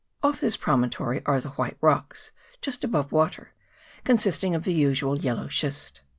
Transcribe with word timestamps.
Off 0.23 0.39
this 0.41 0.57
pro 0.57 0.73
montory 0.77 1.21
are 1.27 1.39
the 1.39 1.49
White 1.51 1.77
Rocks, 1.79 2.31
just 2.59 2.83
above 2.83 3.11
water, 3.11 3.53
consisting 4.03 4.55
of 4.55 4.63
the 4.63 4.73
usual 4.73 5.15
yellow 5.19 5.47
schist. 5.47 6.01